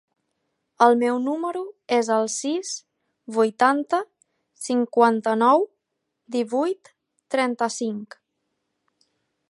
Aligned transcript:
El 0.85 0.95
meu 1.01 1.19
número 1.25 1.61
es 1.97 2.09
el 2.15 2.29
sis, 2.35 2.71
vuitanta, 3.37 4.01
cinquanta-nou, 4.69 5.69
divuit, 6.37 6.91
trenta-cinc. 7.37 8.21